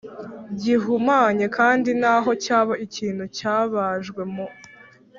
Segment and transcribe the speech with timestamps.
[0.61, 4.47] gihumanye kandi naho cyaba ikintu cyabajwe mu